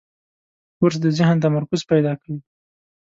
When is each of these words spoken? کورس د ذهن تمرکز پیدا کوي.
کورس 0.77 0.97
د 1.03 1.07
ذهن 1.17 1.37
تمرکز 1.45 1.81
پیدا 1.91 2.13
کوي. 2.21 2.39